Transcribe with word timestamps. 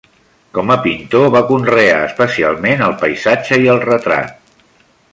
Com 0.57 0.71
a 0.75 0.77
pintor 0.85 1.27
va 1.35 1.41
conrear 1.51 1.99
especialment 2.07 2.83
el 2.89 2.99
paisatge 3.05 3.63
i 3.67 3.71
el 3.75 3.87
retrat. 3.89 4.39